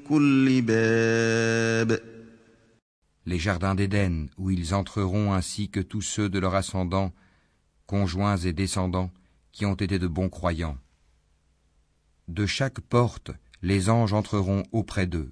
Les 3.29 3.37
jardins 3.37 3.75
d'Éden, 3.75 4.25
où 4.39 4.49
ils 4.49 4.73
entreront 4.73 5.33
ainsi 5.33 5.69
que 5.69 5.79
tous 5.79 6.01
ceux 6.01 6.29
de 6.29 6.39
leur 6.39 6.55
ascendant, 6.55 7.13
conjoints 7.85 8.37
et 8.37 8.53
descendants, 8.53 9.11
qui 9.51 9.67
ont 9.67 9.75
été 9.75 9.99
de 9.99 10.07
bons 10.07 10.29
croyants. 10.29 10.79
De 12.27 12.47
chaque 12.47 12.79
porte, 12.79 13.29
les 13.61 13.91
anges 13.91 14.13
entreront 14.13 14.63
auprès 14.71 15.05
d'eux. 15.05 15.31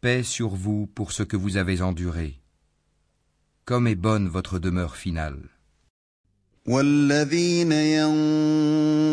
Paix 0.00 0.22
sur 0.22 0.50
vous 0.50 0.86
pour 0.86 1.10
ce 1.10 1.24
que 1.24 1.36
vous 1.36 1.56
avez 1.56 1.82
enduré. 1.82 2.38
Comme 3.64 3.88
est 3.88 3.96
bonne 3.96 4.28
votre 4.28 4.60
demeure 4.60 4.94
finale. 4.94 5.53
والذين 6.68 7.72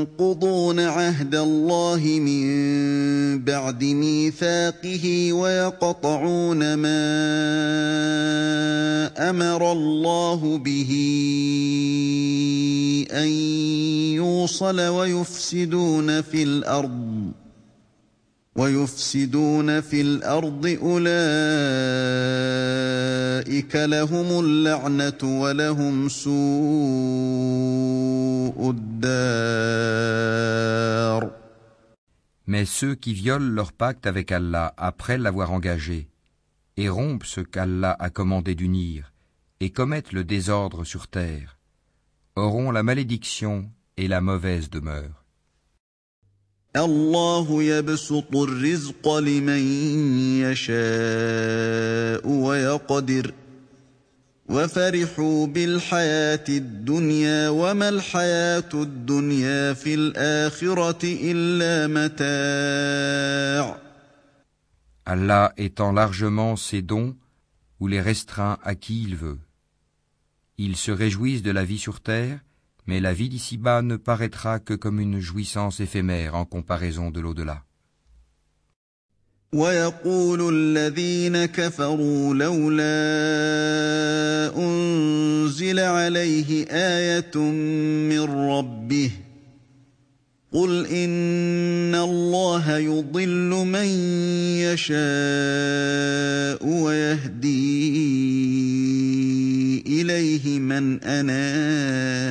ينقضون 0.09 0.79
عهد 0.79 1.35
الله 1.35 1.99
من 1.99 2.45
بعد 3.43 3.83
ميثاقه 3.83 5.33
ويقطعون 5.33 6.73
ما 6.73 7.01
أمر 9.29 9.71
الله 9.71 10.57
به 10.57 10.91
أن 13.11 13.27
يوصل 14.15 14.81
ويفسدون 14.81 16.21
في 16.21 16.43
الأرض. 16.43 17.31
ويفسدون 18.56 19.80
في 19.80 20.00
الارض 20.00 20.66
اولئك 20.82 21.16
لهم 23.76 24.44
اللعنه 24.44 25.40
ولهم 25.40 26.08
سوء 26.08 26.30
الدار 28.70 29.76
Mais 32.48 32.64
ceux 32.64 32.94
qui 32.94 33.12
violent 33.12 33.52
leur 33.54 33.72
pacte 33.72 34.06
avec 34.06 34.30
Allah 34.30 34.72
après 34.76 35.18
l'avoir 35.18 35.50
engagé 35.52 36.08
et 36.76 36.88
rompent 36.88 37.24
ce 37.24 37.40
qu'Allah 37.40 37.96
a 37.98 38.08
commandé 38.08 38.54
d'unir 38.54 39.12
et 39.60 39.70
commettent 39.70 40.12
le 40.12 40.22
désordre 40.24 40.84
sur 40.84 41.08
terre 41.08 41.58
auront 42.36 42.70
la 42.70 42.82
malédiction 42.82 43.70
et 43.96 44.08
la 44.08 44.20
mauvaise 44.20 44.70
demeure. 44.70 45.19
الله 46.75 47.63
يبسط 47.63 48.35
الرزق 48.35 49.17
لمن 49.17 49.59
يشاء 50.41 52.27
ويقدر 52.27 53.33
وفرحوا 54.49 55.47
بالحياة 55.47 56.45
الدنيا 56.49 57.49
وما 57.49 57.89
الحياة 57.89 58.69
الدنيا 58.73 59.73
في 59.73 59.93
الاخره 59.93 60.99
الا 61.03 61.87
متاع 61.87 63.77
Allah 65.05 65.51
étend 65.57 65.91
largement 65.91 66.55
ses 66.55 66.81
dons 66.81 67.15
ou 67.81 67.87
les 67.87 67.99
restreint 67.99 68.59
à 68.63 68.75
qui 68.75 69.03
il 69.03 69.15
veut. 69.15 69.39
Ils 70.57 70.77
se 70.77 70.91
réjouissent 70.91 71.41
de 71.41 71.51
la 71.51 71.65
vie 71.65 71.79
sur 71.79 71.99
terre 71.99 72.39
mais 72.86 73.00
la 73.00 73.12
vie 73.12 73.28
d'ici-bas 73.28 73.82
ne 73.82 73.96
paraîtra 73.96 74.60
que 74.60 74.74
comme 74.74 75.00
une 75.00 75.20
jouissance 75.20 75.80
éphémère 75.80 76.34
en 76.34 76.44
comparaison 76.44 77.10
de 77.10 77.20
l'au-delà. 77.20 77.62
ويقول 79.52 80.54
الذين 80.54 81.44
كفروا 81.44 82.34
لولا 82.34 82.86
انزل 84.56 85.78
عليه 85.78 86.66
ايه 86.70 87.38
من 88.10 88.20
ربه 88.20 89.10
قل 90.52 90.86
ان 90.86 91.94
الله 91.94 92.76
يضل 92.78 93.50
من 93.50 93.86
يشاء 94.66 96.66
ويهدي 96.66 98.69
اليه 100.00 100.58
من 100.58 101.02
اناب 101.04 102.26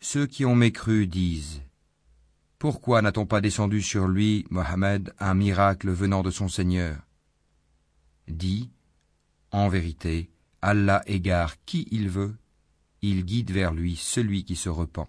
Ceux 0.00 0.26
qui 0.26 0.44
ont 0.44 0.54
mécru 0.54 1.06
disent 1.06 1.62
Pourquoi 2.58 3.02
n'a-t-on 3.02 3.26
pas 3.26 3.40
descendu 3.40 3.82
sur 3.82 4.06
lui, 4.06 4.44
Mohammed, 4.50 5.12
un 5.18 5.34
miracle 5.34 5.90
venant 5.90 6.22
de 6.22 6.30
son 6.30 6.48
Seigneur 6.48 6.98
Dis, 8.28 8.70
en 9.50 9.68
vérité, 9.68 10.30
Allah 10.62 11.02
égare 11.06 11.56
qui 11.64 11.86
il 11.90 12.08
veut, 12.08 12.34
il 13.02 13.24
guide 13.24 13.50
vers 13.50 13.74
lui 13.74 13.96
celui 13.96 14.44
qui 14.44 14.56
se 14.56 14.68
repent. 14.68 15.08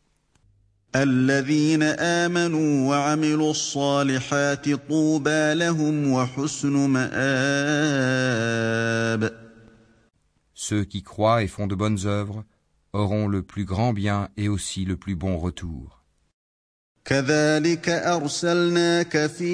Ceux 10.54 10.84
qui 10.84 11.02
croient 11.02 11.42
et 11.42 11.48
font 11.48 11.66
de 11.66 11.74
bonnes 11.74 12.06
œuvres 12.06 12.44
auront 12.92 13.28
le 13.28 13.42
plus 13.42 13.64
grand 13.64 13.92
bien 13.92 14.28
et 14.36 14.48
aussi 14.48 14.84
le 14.84 14.96
plus 14.96 15.16
bon 15.16 15.36
retour. 15.38 15.96
كذلك 17.06 17.88
ارسلناك 17.88 19.26
في 19.26 19.46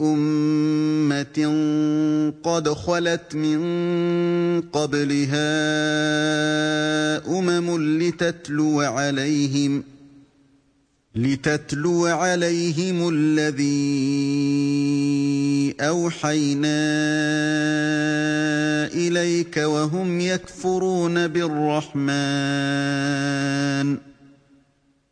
أمة 0.00 1.52
قد 2.42 2.68
خلت 2.68 3.34
من 3.34 3.60
قبلها 4.60 5.46
أمم 7.38 7.98
لتتلو 7.98 8.80
عليهم 8.80 9.82
لتتلو 11.14 12.06
عليهم 12.06 13.08
الذي 13.08 13.66
أوحينا 15.80 16.76
إليك 18.86 19.56
وهم 19.56 20.20
يكفرون 20.20 21.26
بالرحمن 21.26 22.06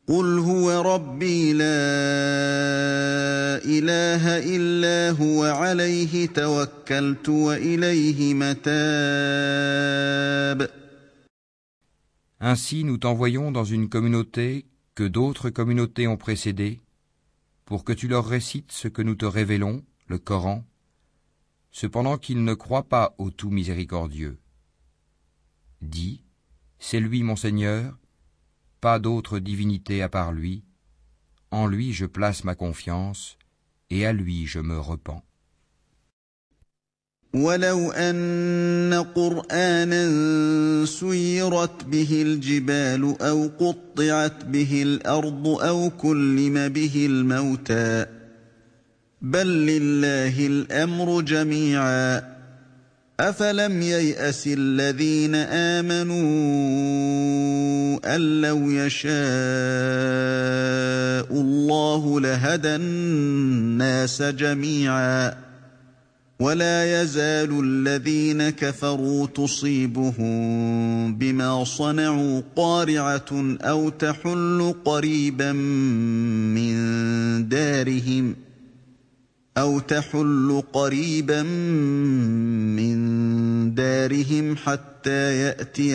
قل 0.08 0.40
هو 0.40 0.82
ربي 0.96 1.54
لا 1.54 1.66
اله 3.66 4.38
الا 4.56 5.12
هو 5.12 5.44
عليه 5.44 6.28
توكلت 6.28 7.30
واليه 7.30 8.34
متاب 8.34 9.60
Ainsi 12.42 12.86
nous 12.86 12.98
t'envoyons 12.98 13.52
dans 13.52 13.66
une 13.66 13.90
communauté 13.90 14.66
que 14.96 15.04
d'autres 15.04 15.50
communautés 15.50 16.08
ont 16.08 16.16
précédé, 16.18 16.80
pour 17.66 17.84
que 17.84 17.92
tu 17.94 18.08
leur 18.08 18.26
récites 18.26 18.72
ce 18.72 18.88
que 18.88 19.02
nous 19.02 19.16
te 19.16 19.26
révélons, 19.26 19.84
le 20.08 20.20
Coran, 20.20 20.64
cependant 21.72 22.18
qu'ils 22.18 22.44
ne 22.44 22.54
croient 22.54 22.88
pas 22.88 23.14
au 23.18 23.30
tout 23.30 23.50
miséricordieux. 23.50 24.40
Dis, 25.82 26.24
c'est 26.80 27.00
lui 27.00 27.24
mon 27.24 27.36
Seigneur, 27.36 27.98
pas 28.85 28.99
d'autre 28.99 29.39
divinité 29.39 30.03
à 30.03 30.11
part 30.11 30.33
lui, 30.41 30.63
en 31.51 31.67
lui 31.67 31.95
je 31.95 32.05
place 32.05 32.45
ma 32.45 32.55
confiance, 32.55 33.39
et 33.89 34.05
à 34.05 34.13
lui 34.13 34.47
je 34.47 34.61
me 34.61 34.79
repens. 34.79 35.23
ولو 37.35 37.93
أن 37.93 39.05
قرآنا 39.15 40.05
سيرت 40.85 41.85
به 41.85 42.23
الجبال 42.23 43.23
أو 43.23 43.51
قطعت 43.59 44.45
به 44.45 44.83
الأرض 44.83 45.49
أو 45.49 45.91
كلم 45.91 46.69
به 46.69 47.07
الموتى 47.07 48.07
بل 49.23 49.47
لله 49.47 50.47
الأمر 50.47 51.21
جميعا 51.21 52.34
أفلم 53.21 53.83
ييأس 53.83 54.45
الذين 54.47 55.35
آمنوا 55.35 56.15
أن 58.15 58.41
لو 58.41 58.71
يشاء 58.71 59.13
الله 61.41 62.21
لهدى 62.21 62.75
الناس 62.77 64.23
جميعا 64.23 65.35
ولا 66.41 67.03
يزال 67.03 67.61
الذين 67.65 68.51
كفروا 68.51 69.27
تصيبهم 69.27 71.15
بما 71.15 71.65
صنعوا 71.65 72.43
قارعة 72.57 73.57
أو 73.61 73.89
تحل 73.89 74.75
قريبا 74.85 75.53
من 75.53 76.75
دارهم 77.49 78.37
أو 79.58 79.80
تحل 79.80 80.64
قريبا 80.74 81.42
من 82.78 83.00
دارهم 83.76 84.56
حتى 84.56 85.54
Si 85.80 85.92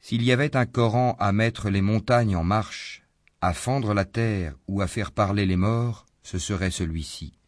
S'il 0.00 0.22
y 0.22 0.32
avait 0.32 0.56
un 0.56 0.66
Coran 0.66 1.16
à 1.18 1.32
mettre 1.32 1.70
les 1.70 1.80
montagnes 1.80 2.36
en 2.36 2.44
marche, 2.44 3.02
à 3.40 3.52
fendre 3.52 3.94
la 3.94 4.04
terre 4.04 4.54
ou 4.68 4.82
à 4.82 4.86
faire 4.86 5.12
parler 5.12 5.46
les 5.46 5.56
morts, 5.56 6.06
ce 6.22 6.38
serait 6.38 6.70
celui-ci. 6.70 7.38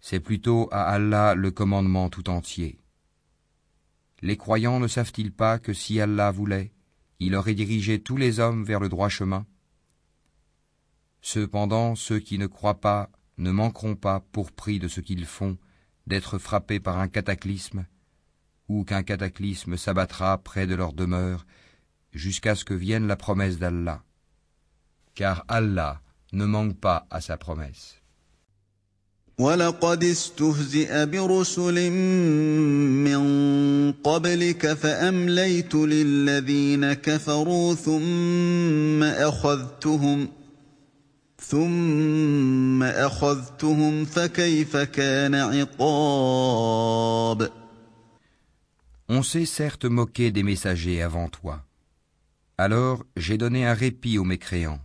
C'est 0.00 0.20
plutôt 0.20 0.68
à 0.70 0.84
Allah 0.84 1.34
le 1.34 1.50
commandement 1.50 2.08
tout 2.10 2.30
entier. 2.30 2.78
Les 4.21 4.37
croyants 4.37 4.79
ne 4.79 4.87
savent-ils 4.87 5.31
pas 5.31 5.57
que 5.57 5.73
si 5.73 5.99
Allah 5.99 6.31
voulait, 6.31 6.71
il 7.19 7.35
aurait 7.35 7.55
dirigé 7.55 8.01
tous 8.01 8.17
les 8.17 8.39
hommes 8.39 8.63
vers 8.63 8.79
le 8.79 8.89
droit 8.89 9.09
chemin? 9.09 9.45
Cependant, 11.21 11.95
ceux 11.95 12.19
qui 12.19 12.37
ne 12.37 12.47
croient 12.47 12.81
pas 12.81 13.11
ne 13.37 13.51
manqueront 13.51 13.95
pas, 13.95 14.19
pour 14.31 14.51
prix 14.51 14.79
de 14.79 14.87
ce 14.87 15.01
qu'ils 15.01 15.25
font, 15.25 15.57
d'être 16.07 16.37
frappés 16.37 16.79
par 16.79 16.99
un 16.99 17.07
cataclysme, 17.07 17.85
ou 18.67 18.83
qu'un 18.83 19.03
cataclysme 19.03 19.77
s'abattra 19.77 20.37
près 20.37 20.67
de 20.67 20.75
leur 20.75 20.93
demeure, 20.93 21.45
jusqu'à 22.11 22.55
ce 22.55 22.65
que 22.65 22.73
vienne 22.73 23.07
la 23.07 23.15
promesse 23.15 23.57
d'Allah. 23.57 24.03
Car 25.15 25.45
Allah 25.47 26.01
ne 26.33 26.45
manque 26.45 26.79
pas 26.79 27.07
à 27.09 27.21
sa 27.21 27.37
promesse. 27.37 28.00
ولقد 29.39 30.03
استهزئ 30.03 31.05
برسل 31.05 31.89
من 33.09 33.91
قبلك 33.91 34.73
فامليت 34.73 35.75
للذين 35.75 36.93
كفروا 36.93 37.75
ثم 37.75 39.03
اخذتهم 39.03 40.27
ثم 41.39 42.83
اخذتهم 42.83 44.05
فكيف 44.05 44.77
كان 44.77 45.35
عقاب 45.35 46.71
On 49.09 49.23
s'est 49.23 49.45
certes 49.45 49.83
moqué 49.83 50.31
des 50.31 50.43
messagers 50.43 51.01
avant 51.01 51.27
toi. 51.27 51.65
Alors 52.57 53.03
j'ai 53.17 53.37
donné 53.37 53.65
un 53.65 53.73
répit 53.73 54.17
aux 54.17 54.23
mécréants. 54.23 54.79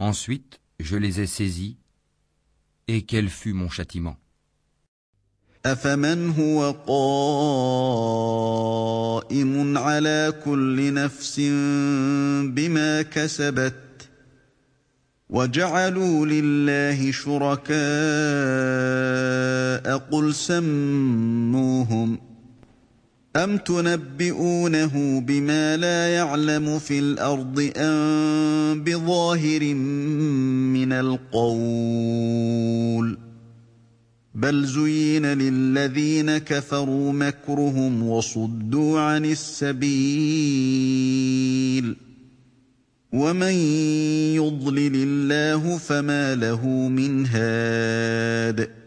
Ensuite, 0.00 0.58
je 0.80 0.96
les 0.96 1.20
ai 1.20 1.26
saisis 1.26 1.76
et 2.88 3.02
quel 3.02 3.28
fut 3.28 3.52
mon 3.52 3.68
châtiment. 3.68 4.16
أفمن 5.66 6.30
هو 6.30 6.70
قائم 9.26 9.78
على 9.78 10.34
كل 10.44 10.94
نفس 10.94 11.40
بما 12.54 13.02
كسبت 13.02 13.74
وجعلوا 15.30 16.26
لله 16.26 17.12
شركاء 17.12 17.78
قل 19.98 20.34
سموهم 20.34 22.18
أم 23.38 23.56
تنبئونه 23.56 25.20
بما 25.20 25.76
لا 25.76 26.14
يعلم 26.14 26.78
في 26.78 26.98
الأرض 26.98 27.72
أم 27.76 28.84
بظاهر 28.84 29.74
من 30.74 30.92
القول 30.92 32.38
بل 34.34 34.64
زين 34.64 35.26
للذين 35.26 36.38
كفروا 36.38 37.12
مكرهم 37.12 38.08
وصدوا 38.08 39.00
عن 39.00 39.24
السبيل 39.24 40.88
ومن 43.12 43.52
يضلل 44.34 44.92
الله 44.94 45.78
فما 45.78 46.34
له 46.34 46.66
من 46.88 47.26
هاد 47.26 48.77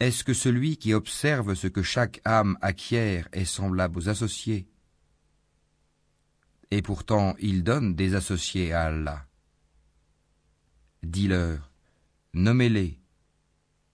Est-ce 0.00 0.24
que 0.24 0.32
celui 0.32 0.78
qui 0.78 0.94
observe 0.94 1.54
ce 1.54 1.66
que 1.66 1.82
chaque 1.82 2.22
âme 2.24 2.56
acquiert 2.62 3.28
est 3.32 3.44
semblable 3.44 3.98
aux 3.98 4.08
associés? 4.08 4.66
Et 6.70 6.80
pourtant 6.80 7.34
il 7.38 7.62
donne 7.62 7.94
des 7.94 8.14
associés 8.14 8.72
à 8.72 8.84
Allah. 8.84 9.26
Dis-leur, 11.02 11.70
nommez-les, 12.32 12.98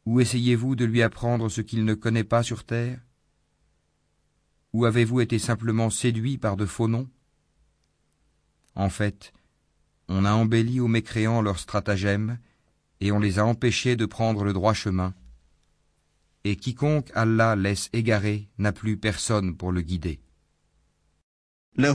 ou 0.04 0.20
essayez-vous 0.20 0.76
de 0.76 0.84
lui 0.84 1.02
apprendre 1.02 1.48
ce 1.48 1.60
qu'il 1.60 1.84
ne 1.84 1.94
connaît 1.94 2.22
pas 2.22 2.44
sur 2.44 2.62
terre? 2.62 3.00
Ou 4.72 4.84
avez-vous 4.84 5.20
été 5.20 5.40
simplement 5.40 5.90
séduit 5.90 6.38
par 6.38 6.56
de 6.56 6.66
faux 6.66 6.86
noms? 6.86 7.10
En 8.76 8.90
fait, 8.90 9.32
on 10.06 10.24
a 10.24 10.32
embelli 10.32 10.78
aux 10.78 10.86
mécréants 10.86 11.42
leurs 11.42 11.58
stratagèmes 11.58 12.38
et 13.00 13.10
on 13.10 13.18
les 13.18 13.40
a 13.40 13.44
empêchés 13.44 13.96
de 13.96 14.06
prendre 14.06 14.44
le 14.44 14.52
droit 14.52 14.72
chemin 14.72 15.12
et 16.46 16.54
quiconque 16.54 17.10
Allah 17.14 17.56
laisse 17.56 17.88
égarer 17.92 18.48
n'a 18.58 18.70
plus 18.70 18.96
personne 18.96 19.56
pour 19.56 19.72
le 19.72 19.80
guider. 19.80 20.20
Un 21.78 21.94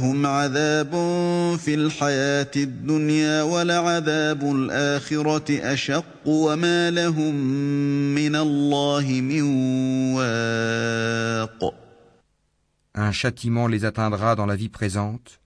châtiment 13.12 13.68
les 13.68 13.86
atteindra 13.86 14.36
dans 14.36 14.46
la 14.46 14.58
vie 14.58 14.70
présente. 14.70 15.40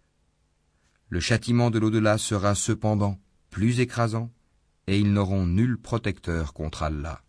Le 1.10 1.20
châtiment 1.20 1.70
de 1.70 1.78
l'au-delà 1.78 2.18
sera 2.18 2.56
cependant 2.56 3.20
plus 3.52 3.80
écrasant 3.80 4.32
et 4.88 5.00
ils 5.00 5.14
n'auront 5.14 5.46
nul 5.46 5.78
protecteur 5.78 6.54
contre 6.54 6.82
Allah. 6.82 7.22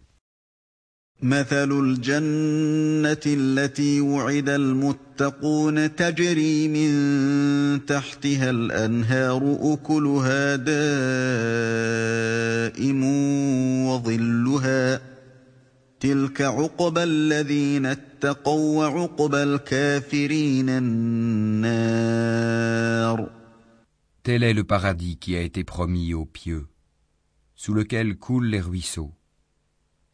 مثل 1.22 1.72
الجنة 1.72 3.20
التي 3.26 4.00
وعد 4.00 4.48
المتقون 4.48 5.96
تجري 5.96 6.68
من 6.68 7.86
تحتها 7.86 8.50
الأنهار 8.50 9.58
أكلها 9.60 10.56
دائم 12.76 13.04
وظلها 13.86 15.00
تلك 16.00 16.42
عقبى 16.42 17.02
الذين 17.02 17.86
اتقوا 17.86 18.86
وعقبى 18.86 19.42
الكافرين 19.42 20.68
النار 20.68 22.26
Tel 24.22 24.42
est 24.42 24.52
le 24.52 24.64
paradis 24.64 25.16
qui 25.18 25.36
a 25.36 25.40
été 25.40 25.62
promis 25.62 26.12
aux 26.12 26.26
pieux, 26.26 26.66
sous 27.54 27.72
lequel 27.74 28.16
coulent 28.18 28.48
les 28.48 28.60
ruisseaux. 28.60 29.12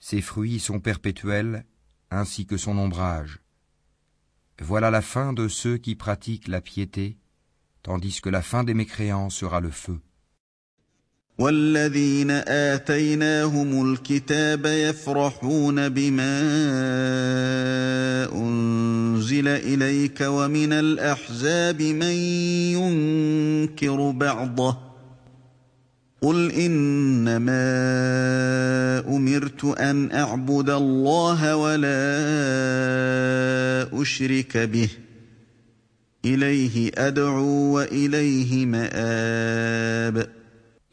Ses 0.05 0.21
fruits 0.21 0.59
sont 0.59 0.81
perpétuels, 0.81 1.65
ainsi 2.11 2.45
que 2.45 2.57
son 2.57 2.77
ombrage. 2.77 3.39
Voilà 4.61 4.91
la 4.91 5.01
fin 5.01 5.33
de 5.33 5.47
ceux 5.47 5.77
qui 5.79 5.95
pratiquent 5.95 6.49
la 6.49 6.61
piété, 6.61 7.19
tandis 7.85 8.21
que 8.21 8.29
la 8.29 8.43
fin 8.43 8.65
des 8.65 8.75
mécréants 8.75 9.31
sera 9.31 9.61
le 9.61 9.71
feu. 9.71 10.01
Et 26.23 26.29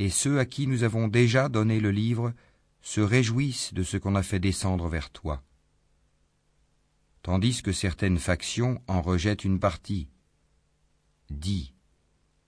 ceux 0.10 0.40
à 0.40 0.46
qui 0.46 0.66
nous 0.66 0.84
avons 0.84 1.08
déjà 1.08 1.48
donné 1.48 1.80
le 1.80 1.92
livre 1.92 2.34
se 2.82 3.02
réjouissent 3.02 3.74
de 3.76 3.84
ce 3.84 3.98
qu'on 3.98 4.16
a 4.16 4.24
fait 4.24 4.40
descendre 4.40 4.88
vers 4.88 5.12
toi. 5.12 5.44
Tandis 7.22 7.62
que 7.62 7.72
certaines 7.72 8.18
factions 8.18 8.82
en 8.88 9.04
rejettent 9.04 9.44
une 9.44 9.60
partie. 9.60 10.08
Dis, 11.30 11.76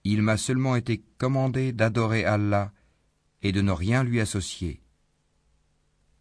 il 0.04 0.22
m'a 0.22 0.36
seulement 0.36 0.76
été 0.76 1.02
commandé 1.18 1.72
d'adorer 1.72 2.24
Allah 2.24 2.72
et 3.42 3.52
de 3.52 3.60
ne 3.60 3.72
rien 3.72 4.04
lui 4.04 4.20
associer. 4.20 4.80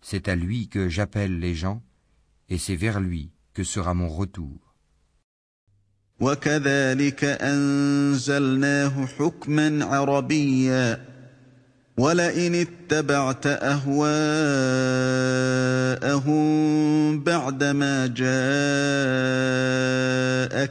C'est 0.02 0.28
à 0.28 0.36
lui 0.36 0.68
que 0.68 0.90
j'appelle 0.90 1.40
les 1.40 1.54
gens, 1.56 1.84
et 2.50 2.58
c'est 2.58 2.76
vers 2.76 3.00
lui 3.00 3.32
que 3.54 3.64
sera 3.64 3.94
mon 3.94 4.10
retour. 4.10 4.76
ولئن 11.99 12.55
اتبعت 12.55 13.47
اهواءهم 13.47 13.97
بعدما 17.21 18.07
جاءك 18.07 18.27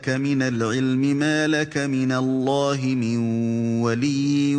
من 0.10 0.42
العلم 0.42 1.02
ما 1.02 1.48
لك 1.48 1.78
من 1.78 2.12
الله 2.12 2.96
من 2.96 3.18
ولي 3.82 4.56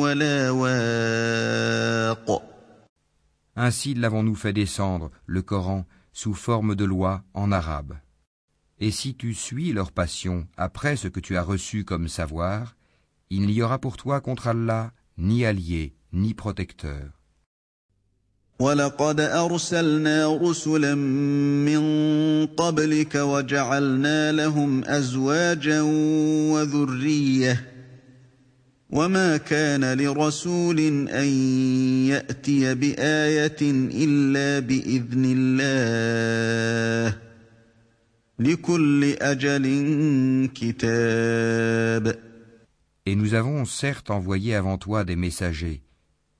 ولا 0.00 0.50
واق 0.50 2.44
Ainsi 3.56 3.94
l'avons-nous 3.94 4.34
fait 4.34 4.52
descendre, 4.52 5.12
le 5.26 5.40
Coran, 5.40 5.86
sous 6.12 6.34
forme 6.34 6.74
de 6.74 6.84
loi 6.84 7.22
en 7.34 7.52
arabe. 7.52 7.94
Et 8.80 8.90
si 8.90 9.14
tu 9.14 9.32
suis 9.32 9.72
leur 9.72 9.92
passion 9.92 10.48
après 10.56 10.96
ce 10.96 11.06
que 11.06 11.20
tu 11.20 11.36
as 11.36 11.42
reçu 11.42 11.84
comme 11.84 12.08
savoir, 12.08 12.74
il 13.30 13.46
n'y 13.46 13.62
aura 13.62 13.78
pour 13.78 13.96
toi 13.96 14.20
contre 14.20 14.48
Allah 14.48 14.92
ni 15.19 15.45
allié, 15.45 15.93
ni 16.13 16.33
protecteur. 16.33 17.11
ولقد 18.59 19.19
أرسلنا 19.19 20.37
رسلا 20.41 20.95
من 21.65 21.81
قبلك 22.45 23.15
وجعلنا 23.15 24.31
لهم 24.31 24.83
أزواجا 24.85 25.81
وذرية 26.51 27.65
وما 28.89 29.37
كان 29.37 29.97
لرسول 29.97 30.79
أن 31.09 31.27
يأتي 32.07 32.75
بآية 32.75 33.61
إلا 33.93 34.59
بإذن 34.59 35.23
الله 35.37 37.17
لكل 38.39 39.03
أجل 39.21 39.65
كتاب 40.55 42.18
Et 43.09 43.15
nous 43.15 43.33
avons 43.33 43.65
certes 43.65 44.11
envoyé 44.11 44.53
avant 44.53 44.77
toi 44.77 45.03
des 45.03 45.15
messagers, 45.15 45.81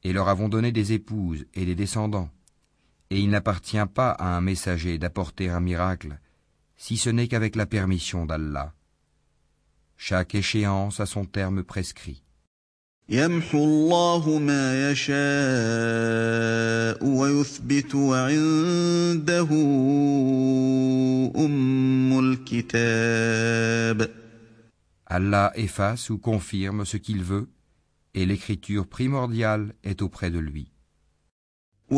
et 0.03 0.13
leur 0.13 0.29
avons 0.29 0.49
donné 0.49 0.71
des 0.71 0.93
épouses 0.93 1.47
et 1.55 1.65
des 1.65 1.73
descendants. 1.73 2.29
Et 3.09 3.19
il 3.19 3.31
n'appartient 3.31 3.87
pas 3.91 4.11
à 4.11 4.37
un 4.37 4.41
messager 4.41 4.99
d'apporter 4.99 5.49
un 5.49 5.61
miracle, 5.61 6.19
si 6.77 6.97
ce 6.97 7.09
n'est 7.09 7.27
qu'avec 7.27 7.55
la 7.55 7.65
permission 7.65 8.27
d'Allah. 8.27 8.71
Chaque 9.97 10.35
échéance 10.35 10.99
a 10.99 11.07
son 11.07 11.25
terme 11.25 11.63
prescrit. 11.63 12.21
Allah 25.09 25.51
efface 25.55 26.11
ou 26.11 26.19
confirme 26.19 26.85
ce 26.85 26.97
qu'il 26.97 27.23
veut, 27.23 27.49
et 28.13 28.27
l'écriture 28.27 28.87
primordiale 28.87 29.73
est 29.83 30.03
auprès 30.03 30.29
de 30.29 30.37
lui. 30.37 30.71
Que 31.89 31.95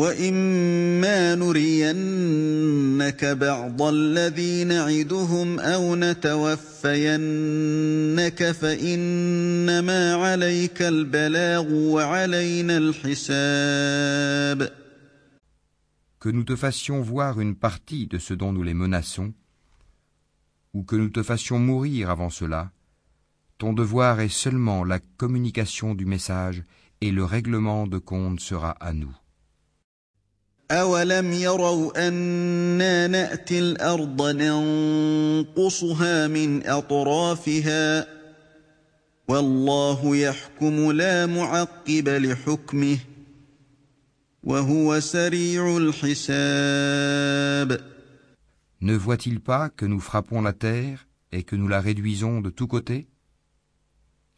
nous 16.30 16.44
te 16.44 16.56
fassions 16.56 17.02
voir 17.02 17.40
une 17.40 17.56
partie 17.56 18.06
de 18.06 18.18
ce 18.18 18.32
dont 18.32 18.52
nous 18.52 18.62
les 18.62 18.72
menaçons, 18.72 19.34
ou 20.72 20.84
que 20.84 20.96
nous 20.96 21.10
te 21.10 21.22
fassions 21.22 21.58
mourir 21.58 22.08
avant 22.08 22.30
cela, 22.30 22.72
ton 23.62 23.72
devoir 23.72 24.18
est 24.18 24.28
seulement 24.28 24.82
la 24.82 24.98
communication 24.98 25.94
du 25.94 26.04
message 26.04 26.64
et 27.00 27.12
le 27.12 27.24
règlement 27.24 27.86
de 27.86 27.98
compte 27.98 28.40
sera 28.40 28.72
à 28.80 28.92
nous. 28.92 29.16
Ne 48.80 48.96
voit-il 48.96 49.38
pas 49.38 49.68
que 49.68 49.86
nous 49.86 50.00
frappons 50.00 50.42
la 50.42 50.52
terre 50.52 51.06
et 51.30 51.44
que 51.44 51.54
nous 51.54 51.68
la 51.68 51.80
réduisons 51.80 52.40
de 52.40 52.50
tous 52.50 52.66
côtés? 52.66 53.06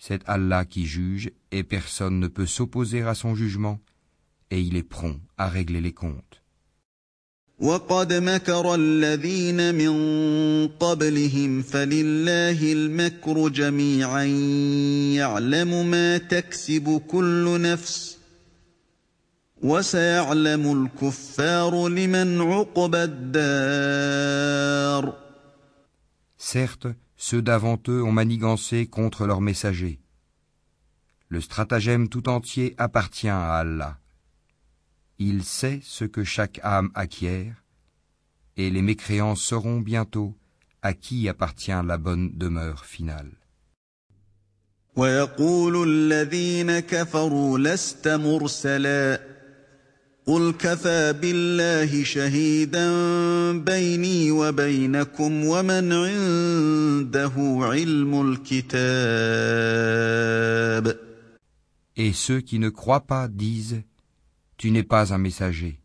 C'est 0.07 0.21
Allah 0.27 0.67
qui 0.67 0.85
juge 0.85 1.31
et 1.51 1.65
personne 1.65 2.21
ne 2.21 2.29
peut 2.29 2.45
s'opposer 2.45 3.01
à 3.01 3.15
son 3.15 3.35
jugement 3.35 3.79
et 4.51 4.61
il 4.61 4.77
est 4.77 4.83
prompt 4.83 5.19
à 5.39 5.49
régler 5.49 5.81
les 5.81 5.95
comptes. 5.95 6.43
Certes, 26.37 26.89
ceux 27.27 27.41
d'avant 27.41 27.79
eux 27.89 28.03
ont 28.05 28.13
manigancé 28.13 28.87
contre 28.87 29.25
leurs 29.25 29.41
messagers. 29.41 29.99
Le 31.29 31.41
stratagème 31.41 32.11
tout 32.11 32.29
entier 32.29 32.75
appartient 32.77 33.31
à 33.31 33.55
Allah. 33.55 33.97
Il 35.19 35.43
sait 35.43 35.81
ce 35.83 36.05
que 36.05 36.23
chaque 36.23 36.61
âme 36.63 36.91
acquiert, 36.95 37.65
et 38.59 38.69
les 38.69 38.83
mécréants 38.83 39.37
sauront 39.37 39.81
bientôt 39.81 40.37
à 40.83 40.93
qui 40.93 41.27
appartient 41.27 41.71
la 41.71 41.97
bonne 41.97 42.31
demeure 42.37 42.85
finale. 42.85 43.33
قل 50.26 50.52
كفى 50.52 51.14
بالله 51.14 52.04
شهيدا 52.04 52.92
بيني 53.58 54.32
وبينكم 54.32 55.46
ومن 55.46 55.94
عنده 55.94 57.34
علم 57.66 58.22
الكتاب 58.22 59.50
Et 61.96 62.14
ceux 62.14 62.40
qui 62.42 62.60
ne 62.60 62.70
croient 62.70 63.08
pas 63.08 63.28
disent 63.28 63.84
Tu 64.58 64.72
n'es 64.72 64.84
pas 64.84 65.14
un 65.14 65.18
messager. 65.18 65.82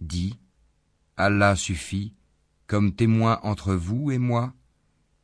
Dis 0.00 0.34
Allah 1.16 1.56
suffit 1.56 2.14
comme 2.66 2.94
témoin 2.94 3.40
entre 3.42 3.74
vous 3.74 4.10
et 4.10 4.18
moi, 4.18 4.52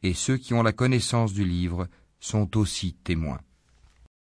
et 0.03 0.15
ceux 0.15 0.37
qui 0.37 0.55
ont 0.55 0.63
la 0.63 0.73
connaissance 0.73 1.33
du 1.33 1.45
livre 1.45 1.89
sont 2.21 2.57
aussi 2.57 2.95
témoins. 3.05 3.41